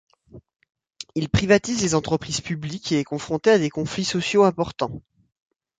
Il 1.13 1.29
privatise 1.29 1.83
les 1.83 1.93
entreprises 1.93 2.41
publiques 2.41 2.91
et 2.91 2.97
est 2.97 3.03
confronté 3.03 3.51
à 3.51 3.59
des 3.59 3.69
conflits 3.69 4.03
sociaux 4.03 4.45
importants. 4.45 4.99